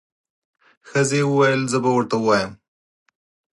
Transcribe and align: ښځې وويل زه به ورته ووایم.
ښځې 0.89 1.19
وويل 1.25 1.61
زه 1.71 1.77
به 1.83 1.89
ورته 1.95 2.15
ووایم. 2.19 2.51